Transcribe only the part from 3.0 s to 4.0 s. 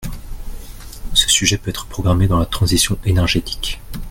énergétique.